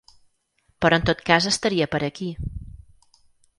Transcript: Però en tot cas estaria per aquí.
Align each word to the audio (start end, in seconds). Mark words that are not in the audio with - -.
Però 0.85 0.99
en 1.01 1.05
tot 1.09 1.21
cas 1.27 1.47
estaria 1.53 1.89
per 1.93 2.01
aquí. 2.09 2.33